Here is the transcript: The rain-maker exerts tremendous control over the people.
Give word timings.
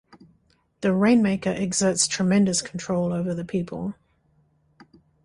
The 0.81 0.93
rain-maker 0.95 1.51
exerts 1.51 2.07
tremendous 2.07 2.63
control 2.63 3.13
over 3.13 3.35
the 3.35 3.45
people. 3.45 3.93